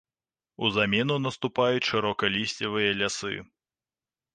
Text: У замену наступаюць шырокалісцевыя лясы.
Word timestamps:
У 0.63 0.71
замену 0.77 1.19
наступаюць 1.27 1.85
шырокалісцевыя 1.91 3.01
лясы. 3.05 3.35